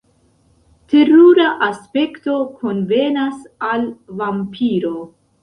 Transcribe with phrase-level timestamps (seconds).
[0.93, 3.87] Terura aspekto konvenas al
[4.25, 4.97] vampiro.